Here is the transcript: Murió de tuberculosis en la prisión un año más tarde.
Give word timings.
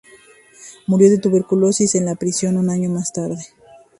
Murió 0.87 1.11
de 1.11 1.19
tuberculosis 1.19 1.93
en 1.93 2.05
la 2.07 2.15
prisión 2.15 2.57
un 2.57 2.71
año 2.71 2.89
más 2.89 3.13
tarde. 3.13 3.45